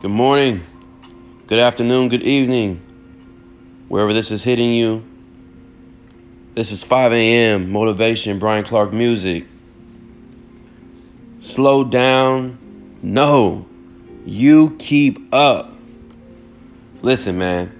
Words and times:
Good 0.00 0.12
morning, 0.12 0.64
good 1.48 1.58
afternoon, 1.58 2.08
good 2.08 2.22
evening, 2.22 2.76
wherever 3.88 4.12
this 4.12 4.30
is 4.30 4.44
hitting 4.44 4.72
you. 4.72 5.04
This 6.54 6.70
is 6.70 6.84
5 6.84 7.12
a.m. 7.12 7.72
Motivation, 7.72 8.38
Brian 8.38 8.62
Clark 8.62 8.92
Music. 8.92 9.44
Slow 11.40 11.82
down. 11.82 13.00
No, 13.02 13.66
you 14.24 14.76
keep 14.78 15.34
up. 15.34 15.72
Listen, 17.02 17.36
man. 17.36 17.72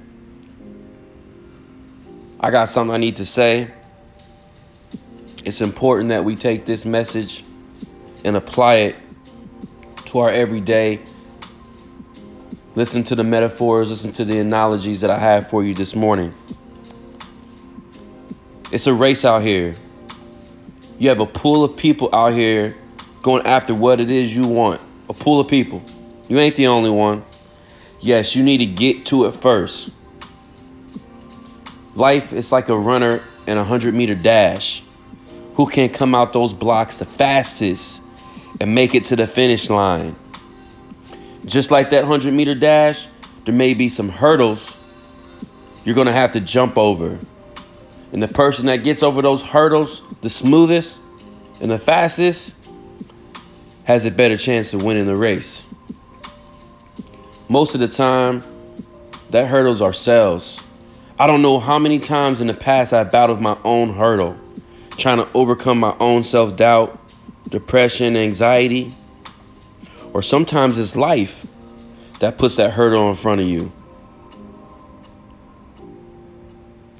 I 2.40 2.50
got 2.50 2.68
something 2.68 2.92
I 2.92 2.98
need 2.98 3.18
to 3.18 3.26
say. 3.26 3.70
It's 5.44 5.60
important 5.60 6.08
that 6.08 6.24
we 6.24 6.34
take 6.34 6.64
this 6.64 6.84
message 6.84 7.44
and 8.24 8.36
apply 8.36 8.74
it 8.74 8.96
to 10.06 10.18
our 10.18 10.30
everyday. 10.30 11.00
Listen 12.78 13.02
to 13.02 13.16
the 13.16 13.24
metaphors, 13.24 13.90
listen 13.90 14.12
to 14.12 14.24
the 14.24 14.38
analogies 14.38 15.00
that 15.00 15.10
I 15.10 15.18
have 15.18 15.50
for 15.50 15.64
you 15.64 15.74
this 15.74 15.96
morning. 15.96 16.32
It's 18.70 18.86
a 18.86 18.94
race 18.94 19.24
out 19.24 19.42
here. 19.42 19.74
You 21.00 21.08
have 21.08 21.18
a 21.18 21.26
pool 21.26 21.64
of 21.64 21.76
people 21.76 22.08
out 22.14 22.34
here 22.34 22.76
going 23.20 23.44
after 23.46 23.74
what 23.74 24.00
it 24.00 24.10
is 24.10 24.32
you 24.32 24.46
want. 24.46 24.80
A 25.08 25.12
pool 25.12 25.40
of 25.40 25.48
people. 25.48 25.82
You 26.28 26.38
ain't 26.38 26.54
the 26.54 26.68
only 26.68 26.90
one. 26.90 27.24
Yes, 27.98 28.36
you 28.36 28.44
need 28.44 28.58
to 28.58 28.66
get 28.66 29.06
to 29.06 29.24
it 29.24 29.32
first. 29.32 29.90
Life 31.96 32.32
is 32.32 32.52
like 32.52 32.68
a 32.68 32.78
runner 32.78 33.24
in 33.48 33.54
a 33.54 33.62
100 33.62 33.92
meter 33.92 34.14
dash. 34.14 34.84
Who 35.54 35.66
can 35.66 35.88
come 35.88 36.14
out 36.14 36.32
those 36.32 36.54
blocks 36.54 36.98
the 36.98 37.06
fastest 37.06 38.00
and 38.60 38.72
make 38.72 38.94
it 38.94 39.06
to 39.06 39.16
the 39.16 39.26
finish 39.26 39.68
line? 39.68 40.14
Just 41.48 41.70
like 41.70 41.90
that 41.90 42.02
100 42.02 42.32
meter 42.32 42.54
dash, 42.54 43.08
there 43.44 43.54
may 43.54 43.72
be 43.72 43.88
some 43.88 44.10
hurdles 44.10 44.76
you're 45.84 45.94
going 45.94 46.06
to 46.06 46.12
have 46.12 46.32
to 46.32 46.40
jump 46.40 46.76
over. 46.76 47.18
And 48.12 48.22
the 48.22 48.28
person 48.28 48.66
that 48.66 48.84
gets 48.84 49.02
over 49.02 49.22
those 49.22 49.40
hurdles 49.40 50.02
the 50.20 50.28
smoothest 50.28 51.00
and 51.60 51.70
the 51.70 51.78
fastest 51.78 52.54
has 53.84 54.04
a 54.04 54.10
better 54.10 54.36
chance 54.36 54.74
of 54.74 54.82
winning 54.82 55.06
the 55.06 55.16
race. 55.16 55.64
Most 57.48 57.74
of 57.74 57.80
the 57.80 57.88
time, 57.88 58.42
that 59.30 59.46
hurdles 59.46 59.80
ourselves. 59.80 60.60
I 61.18 61.26
don't 61.26 61.40
know 61.40 61.58
how 61.58 61.78
many 61.78 61.98
times 61.98 62.42
in 62.42 62.46
the 62.46 62.54
past 62.54 62.92
I've 62.92 63.10
battled 63.10 63.40
my 63.40 63.56
own 63.64 63.94
hurdle, 63.94 64.36
trying 64.98 65.18
to 65.18 65.28
overcome 65.32 65.78
my 65.78 65.96
own 65.98 66.22
self 66.22 66.56
doubt, 66.56 66.98
depression, 67.48 68.16
anxiety, 68.16 68.94
or 70.18 70.22
sometimes 70.22 70.80
it's 70.80 70.96
life 70.96 71.46
that 72.18 72.38
puts 72.38 72.56
that 72.56 72.72
hurdle 72.72 73.08
in 73.08 73.14
front 73.14 73.40
of 73.40 73.46
you. 73.46 73.70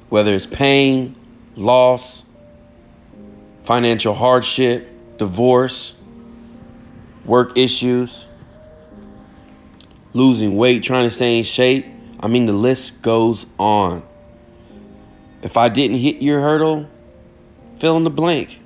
whether 0.07 0.33
it's 0.33 0.45
pain, 0.45 1.17
loss, 1.57 2.23
financial 3.65 4.13
hardship, 4.13 4.87
divorce, 5.17 5.93
work 7.25 7.57
issues, 7.57 8.25
losing 10.13 10.55
weight, 10.55 10.83
trying 10.83 11.07
to 11.09 11.13
stay 11.13 11.39
in 11.39 11.43
shape. 11.43 11.85
I 12.21 12.27
mean, 12.27 12.45
the 12.45 12.53
list 12.53 13.01
goes 13.01 13.45
on. 13.57 14.01
If 15.41 15.57
I 15.57 15.67
didn't 15.67 15.97
hit 15.97 16.21
your 16.21 16.39
hurdle, 16.39 16.87
fill 17.79 17.97
in 17.97 18.05
the 18.05 18.09
blank. 18.09 18.59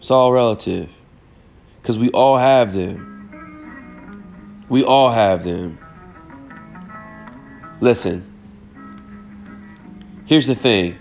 It's 0.00 0.10
all 0.10 0.32
relative. 0.32 0.90
Because 1.86 1.98
we 1.98 2.10
all 2.10 2.36
have 2.36 2.74
them. 2.74 4.64
We 4.68 4.82
all 4.82 5.08
have 5.08 5.44
them. 5.44 5.78
Listen. 7.80 8.24
Here's 10.24 10.48
the 10.48 10.56
thing 10.56 10.98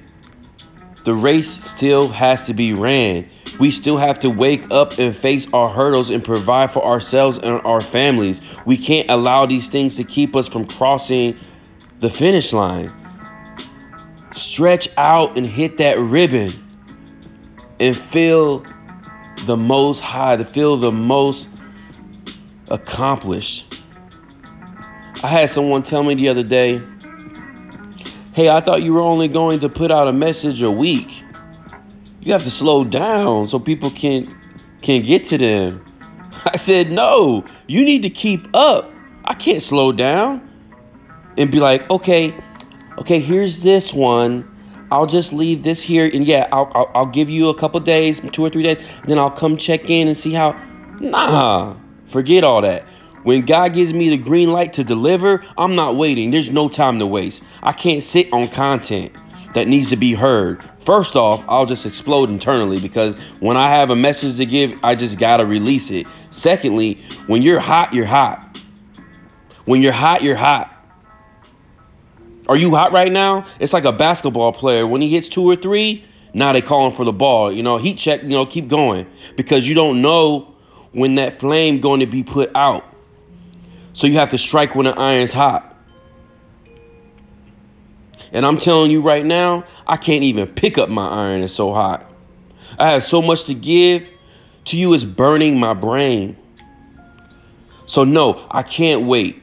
the 1.03 1.16
race 1.16 1.50
still 1.50 2.09
has 2.09 2.46
to 2.46 2.53
be 2.53 2.73
ran. 2.73 3.28
We 3.59 3.72
still 3.72 3.97
have 3.97 4.19
to 4.19 4.29
wake 4.29 4.69
up 4.69 5.00
and 5.00 5.18
face 5.18 5.47
our 5.53 5.69
hurdles 5.69 6.12
and 6.12 6.23
provide 6.23 6.69
for 6.69 6.85
ourselves 6.85 7.40
and 7.40 7.66
our 7.66 7.81
families. 7.81 8.41
We 8.67 8.78
can't 8.78 9.09
allow 9.09 9.47
these 9.47 9.69
things 9.69 9.96
to 9.96 10.03
keep 10.03 10.35
us 10.35 10.47
from 10.47 10.67
crossing 10.67 11.35
the 12.00 12.12
finish 12.12 12.53
line. 12.53 12.94
Stretch 14.34 14.88
out 14.97 15.35
and 15.35 15.47
hit 15.47 15.79
that 15.79 15.97
ribbon 15.97 16.53
and 17.79 17.97
feel 17.97 18.63
the 19.46 19.57
most 19.57 20.00
high, 20.00 20.35
to 20.35 20.46
feel 20.46 20.78
the 20.78 20.91
most 20.91 21.47
accomplished. 22.69 23.66
I 25.23 25.28
had 25.28 25.50
someone 25.50 25.84
tell 25.84 26.03
me 26.03 26.16
the 26.16 26.29
other 26.29 26.44
day 26.44 26.81
Hey, 28.35 28.50
I 28.50 28.59
thought 28.59 28.84
you 28.84 28.94
were 28.94 29.00
only 29.00 29.29
going 29.29 29.62
to 29.62 29.69
put 29.69 29.91
out 29.91 30.09
a 30.09 30.12
message 30.12 30.62
a 30.62 30.69
week. 30.69 31.23
You 32.19 32.34
have 32.34 32.44
to 32.44 32.51
slow 32.51 32.84
down 32.84 33.47
so 33.47 33.59
people 33.59 33.91
can 33.91 34.38
can 34.81 35.03
get 35.03 35.23
to 35.25 35.38
them. 35.38 35.85
I 36.46 36.57
said, 36.57 36.91
"No, 36.91 37.46
you 37.66 37.85
need 37.85 38.02
to 38.02 38.09
keep 38.09 38.53
up. 38.53 38.91
I 39.23 39.35
can't 39.35 39.63
slow 39.63 39.94
down." 39.94 40.41
And 41.38 41.50
be 41.50 41.62
like, 41.62 41.90
"Okay, 41.90 42.35
okay, 42.97 43.22
here's 43.22 43.62
this 43.62 43.94
one. 43.94 44.53
I'll 44.91 45.07
just 45.07 45.34
leave 45.34 45.63
this 45.63 45.81
here 45.81 46.09
and 46.12 46.28
yeah, 46.28 46.47
I'll 46.51 46.72
I'll, 46.73 46.91
I'll 46.94 47.06
give 47.06 47.29
you 47.29 47.50
a 47.50 47.56
couple 47.56 47.79
days, 47.79 48.19
2 48.19 48.46
or 48.46 48.50
3 48.50 48.63
days, 48.63 48.78
then 49.07 49.19
I'll 49.19 49.31
come 49.31 49.57
check 49.57 49.90
in 49.90 50.07
and 50.07 50.16
see 50.16 50.31
how 50.31 50.53
Nah, 51.00 51.75
forget 52.07 52.44
all 52.44 52.62
that. 52.62 52.84
When 53.23 53.46
God 53.46 53.73
gives 53.73 53.91
me 53.91 54.09
the 54.09 54.18
green 54.18 54.51
light 54.51 54.73
to 54.73 54.84
deliver, 54.84 55.44
I'm 55.57 55.75
not 55.75 55.96
waiting. 55.96 56.31
There's 56.31 56.51
no 56.51 56.69
time 56.69 57.00
to 57.00 57.07
waste. 57.07 57.41
I 57.63 57.73
can't 57.73 58.03
sit 58.03 58.31
on 58.31 58.50
content 58.50 59.12
that 59.56 59.68
needs 59.68 59.90
to 59.90 59.96
be 59.96 60.13
heard. 60.13 60.63
First 60.85 61.16
off, 61.16 61.44
I'll 61.47 61.66
just 61.66 61.85
explode 61.85 62.29
internally 62.29 62.79
because 62.79 63.16
when 63.40 63.57
I 63.57 63.69
have 63.69 63.90
a 63.90 63.96
message 63.96 64.38
to 64.38 64.46
give, 64.46 64.78
I 64.84 64.96
just 64.96 65.17
got 65.17 65.38
to 65.38 65.46
release 65.46 65.90
it. 65.90 66.06
Secondly, 66.29 67.03
when 67.25 67.41
you're 67.41 67.59
hot, 67.59 67.94
you're 67.94 68.06
hot. 68.06 68.59
When 69.66 69.81
you're 69.81 69.91
hot, 69.91 70.22
you're 70.22 70.35
hot. 70.35 70.72
Are 72.47 72.56
you 72.56 72.75
hot 72.75 72.91
right 72.91 73.11
now? 73.11 73.45
It's 73.59 73.73
like 73.73 73.85
a 73.85 73.91
basketball 73.91 74.53
player. 74.53 74.85
When 74.85 75.01
he 75.01 75.09
hits 75.09 75.29
two 75.29 75.44
or 75.44 75.56
three, 75.56 76.06
now 76.33 76.53
they 76.53 76.61
calling 76.61 76.95
for 76.95 77.06
the 77.06 77.13
ball. 77.13 77.51
You 77.51 77.63
know, 77.63 77.78
heat 77.78 77.97
check, 77.97 78.23
you 78.23 78.29
know, 78.29 78.45
keep 78.45 78.67
going 78.67 79.07
because 79.35 79.67
you 79.67 79.73
don't 79.73 80.01
know 80.01 80.53
when 80.91 81.16
that 81.16 81.39
flame 81.39 81.81
going 81.81 82.01
to 82.01 82.05
be 82.05 82.23
put 82.23 82.51
out. 82.55 82.85
So 83.94 84.07
you 84.07 84.16
have 84.16 84.29
to 84.29 84.38
strike 84.38 84.75
when 84.75 84.85
the 84.85 84.97
iron's 84.97 85.31
hot. 85.31 85.75
And 88.31 88.45
I'm 88.45 88.57
telling 88.57 88.91
you 88.91 89.01
right 89.01 89.25
now, 89.25 89.63
I 89.88 89.97
can't 89.97 90.23
even 90.23 90.47
pick 90.47 90.78
up 90.78 90.89
my 90.89 91.07
iron. 91.07 91.41
It's 91.41 91.53
so 91.53 91.73
hot. 91.73 92.11
I 92.78 92.91
have 92.91 93.03
so 93.03 93.22
much 93.22 93.45
to 93.45 93.53
give. 93.53 94.07
To 94.66 94.78
you, 94.78 94.94
it's 94.94 95.03
burning 95.03 95.59
my 95.59 95.73
brain. 95.73 96.35
So, 97.85 98.03
no, 98.03 98.45
I 98.51 98.63
can't 98.63 99.03
wait 99.03 99.41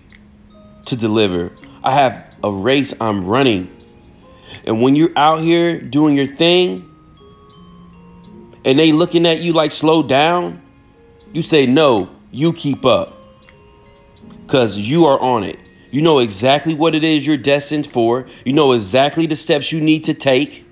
to 0.87 0.97
deliver. 0.97 1.53
I 1.85 1.93
have 1.93 2.25
a 2.43 2.51
race 2.51 2.95
I'm 3.01 3.27
running. 3.27 3.71
And 4.65 4.81
when 4.81 4.95
you're 4.97 5.17
out 5.17 5.41
here 5.41 5.81
doing 5.81 6.17
your 6.17 6.27
thing 6.27 6.89
and 8.65 8.79
they 8.79 8.93
looking 8.93 9.27
at 9.27 9.41
you 9.41 9.53
like 9.53 9.73
slow 9.73 10.03
down, 10.03 10.63
you 11.33 11.43
say, 11.43 11.67
no, 11.67 12.11
you 12.31 12.53
keep 12.53 12.85
up 12.85 13.19
because 14.47 14.77
you 14.77 15.07
are 15.07 15.19
on 15.19 15.45
it. 15.45 15.59
You 15.91 16.03
know 16.03 16.21
exactly 16.21 16.75
what 16.75 16.95
it 16.95 17.05
is 17.05 17.27
you're 17.27 17.37
destined 17.37 17.87
for. 17.87 18.27
You 18.45 18.53
know 18.53 18.73
exactly 18.73 19.27
the 19.27 19.37
steps 19.37 19.73
you 19.73 19.81
need 19.81 20.05
to 20.05 20.15
take. 20.15 20.65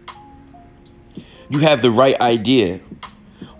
You 1.49 1.59
have 1.59 1.82
the 1.82 1.91
right 1.91 2.19
idea. 2.20 2.81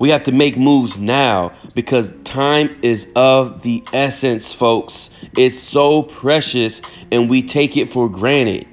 We 0.01 0.09
have 0.09 0.25
to 0.25 0.33
make 0.33 0.57
moves 0.57 0.97
now 0.99 1.53
because 1.75 2.11
time 2.25 2.79
is 2.81 3.07
of 3.15 3.63
the 3.63 3.85
essence, 3.93 4.51
folks. 4.51 5.11
It's 5.37 5.59
so 5.59 6.03
precious 6.03 6.81
and 7.13 7.29
we 7.29 7.43
take 7.43 7.77
it 7.77 7.93
for 7.93 8.09
granted. 8.09 8.67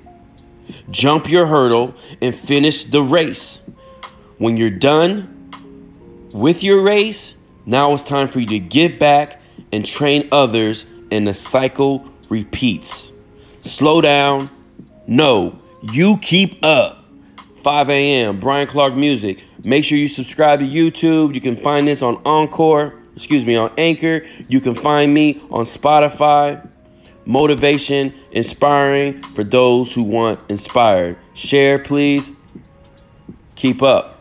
Jump 0.90 1.30
your 1.30 1.46
hurdle 1.46 1.94
and 2.22 2.34
finish 2.34 2.86
the 2.86 3.04
race. 3.04 3.60
When 4.38 4.56
you're 4.56 4.70
done 4.70 5.52
with 6.32 6.64
your 6.64 6.82
race, 6.82 7.36
now 7.66 7.94
it's 7.94 8.04
time 8.04 8.30
for 8.30 8.40
you 8.40 8.48
to 8.48 8.60
give 8.60 8.98
back 8.98 9.42
and 9.74 9.86
train 9.86 10.30
others 10.32 10.86
and 11.12 11.28
the 11.28 11.34
cycle 11.34 12.10
repeats. 12.30 13.12
Slow 13.64 14.00
down. 14.00 14.50
No, 15.08 15.60
you 15.82 16.20
keep 16.20 16.64
up. 16.64 16.97
5 17.64 17.90
a.m. 17.90 18.40
Brian 18.40 18.68
Clark 18.68 18.96
Music. 18.96 19.44
Make 19.64 19.86
sure 19.86 19.98
you 19.98 20.08
subscribe 20.08 20.60
to 20.60 20.66
YouTube. 20.66 21.34
You 21.34 21.42
can 21.42 21.58
find 21.58 21.88
this 21.88 22.02
on 22.02 22.22
Encore, 22.26 22.94
excuse 23.16 23.46
me, 23.46 23.56
on 23.56 23.72
Anchor. 23.78 24.26
You 24.48 24.62
can 24.62 24.76
find 24.76 25.14
me 25.14 25.42
on 25.52 25.66
Spotify. 25.66 26.68
Motivation, 27.26 28.14
inspiring 28.32 29.22
for 29.34 29.44
those 29.44 29.94
who 29.94 30.04
want 30.04 30.40
inspired. 30.50 31.18
Share, 31.34 31.78
please. 31.78 32.32
Keep 33.56 33.82
up. 33.82 34.17